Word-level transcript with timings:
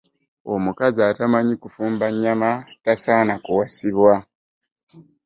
Omukazi 0.53 0.99
atamanyi 1.09 1.53
kufumba 1.61 2.05
nnyama 2.13 2.49
tasaana 2.83 3.33
kuwasibwa. 3.43 4.13